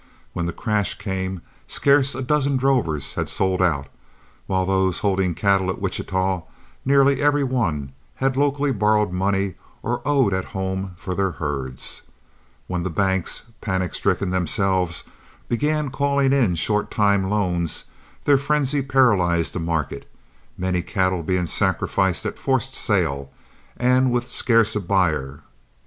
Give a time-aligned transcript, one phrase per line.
[0.33, 3.85] When the crash came, scarce a dozen drovers had sold out,
[4.47, 6.41] while of those holding cattle at Wichita
[6.83, 9.53] nearly every one had locally borrowed money
[9.83, 12.01] or owed at home for their herds.
[12.65, 15.03] When the banks, panic stricken themselves,
[15.47, 17.85] began calling in short time loans,
[18.23, 20.09] their frenzy paralyzed the market,
[20.57, 23.31] many cattle being sacrificed at forced sale
[23.77, 25.41] and with scarce a buyer.